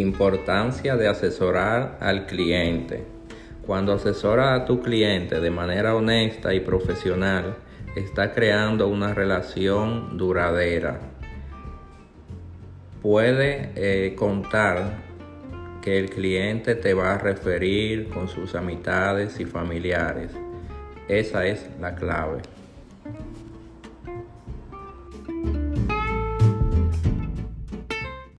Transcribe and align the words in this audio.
Importancia 0.00 0.96
de 0.96 1.06
asesorar 1.06 1.98
al 2.00 2.26
cliente. 2.26 3.04
Cuando 3.64 3.92
asesora 3.92 4.54
a 4.54 4.64
tu 4.64 4.82
cliente 4.82 5.38
de 5.40 5.50
manera 5.52 5.94
honesta 5.94 6.52
y 6.52 6.58
profesional, 6.58 7.54
está 7.94 8.32
creando 8.32 8.88
una 8.88 9.14
relación 9.14 10.18
duradera. 10.18 10.98
Puede 13.02 13.70
eh, 13.76 14.16
contar 14.16 15.04
que 15.80 15.96
el 15.96 16.10
cliente 16.10 16.74
te 16.74 16.92
va 16.92 17.14
a 17.14 17.18
referir 17.18 18.08
con 18.08 18.26
sus 18.26 18.56
amistades 18.56 19.38
y 19.38 19.44
familiares. 19.44 20.32
Esa 21.06 21.46
es 21.46 21.70
la 21.80 21.94
clave. 21.94 22.42